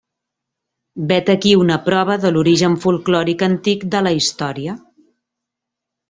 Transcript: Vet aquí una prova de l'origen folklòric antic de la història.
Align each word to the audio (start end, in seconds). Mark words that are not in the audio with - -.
Vet 1.09 1.27
aquí 1.33 1.51
una 1.63 1.75
prova 1.89 2.15
de 2.23 2.31
l'origen 2.37 2.77
folklòric 2.85 3.43
antic 3.49 3.83
de 3.97 4.01
la 4.07 4.13
història. 4.21 4.75